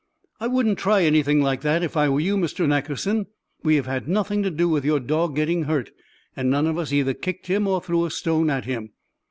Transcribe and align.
"I 0.39 0.47
wouldn't 0.47 0.79
try 0.79 1.03
anything 1.03 1.41
like 1.43 1.61
that, 1.61 1.83
if 1.83 1.95
I 1.95 2.09
were 2.09 2.19
you, 2.19 2.35
Mr. 2.35 2.67
Nackerson. 2.67 3.27
We 3.61 3.75
have 3.75 3.85
had 3.85 4.07
nothing 4.07 4.41
to 4.41 4.49
do 4.49 4.67
with 4.67 4.83
your 4.83 4.99
dog 4.99 5.35
getting 5.35 5.65
hurt, 5.65 5.91
and 6.35 6.49
none 6.49 6.65
of 6.65 6.79
us 6.79 6.91
either 6.91 7.13
kicked 7.13 7.45
him 7.45 7.67
or 7.67 7.79
threw 7.81 8.05
a 8.05 8.09
stone 8.09 8.49
at 8.49 8.65
him." 8.65 8.93